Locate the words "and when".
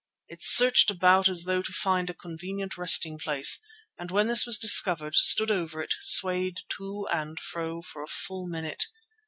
3.99-4.25